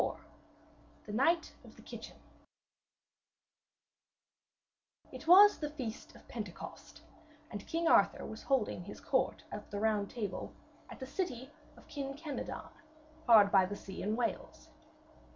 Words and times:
IV 0.01 0.15
THE 1.05 1.11
KNIGHT 1.13 1.53
OF 1.63 1.75
THE 1.75 1.83
KITCHEN 1.83 2.15
It 5.11 5.27
was 5.27 5.59
the 5.59 5.69
feast 5.69 6.15
of 6.15 6.27
Pentecost, 6.27 7.03
and 7.51 7.67
King 7.67 7.87
Arthur 7.87 8.25
was 8.25 8.41
holding 8.41 8.83
his 8.85 8.99
court 8.99 9.43
of 9.51 9.69
the 9.69 9.79
Round 9.79 10.09
Table 10.09 10.55
at 10.89 10.99
the 10.99 11.05
city 11.05 11.51
of 11.77 11.87
Kin 11.87 12.15
Kenadon, 12.15 12.71
hard 13.27 13.51
by 13.51 13.67
the 13.67 13.75
sea 13.75 14.01
in 14.01 14.15
Wales. 14.15 14.69